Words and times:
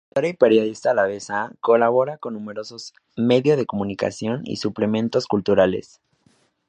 Escritora 0.09 0.27
y 0.29 0.33
periodista 0.33 0.89
alavesa, 0.89 1.51
colabora 1.61 2.17
con 2.17 2.33
numerosos 2.33 2.95
medio 3.15 3.55
de 3.55 3.67
comunicación 3.67 4.41
y 4.45 4.55
suplementos 4.55 5.27
culturales. 5.27 6.01